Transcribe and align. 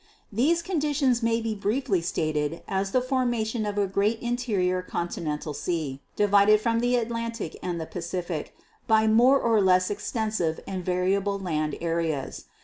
These 0.33 0.63
conditions 0.63 1.21
may 1.21 1.41
be 1.41 1.53
briefly 1.53 2.01
stated 2.01 2.63
as 2.67 2.89
the 2.89 3.01
formation 3.03 3.67
of 3.67 3.77
a 3.77 3.85
great 3.85 4.19
interior 4.19 4.81
conti 4.81 5.21
nental 5.21 5.55
sea, 5.55 6.01
divided 6.15 6.59
from 6.59 6.79
the 6.79 6.95
Atlantic 6.95 7.55
and 7.61 7.79
the 7.79 7.85
Pacific 7.85 8.55
by 8.87 9.05
more 9.05 9.39
or 9.39 9.61
less 9.61 9.91
extensive 9.91 10.59
and 10.65 10.83
variable 10.83 11.37
land 11.37 11.75
areas. 11.81 12.45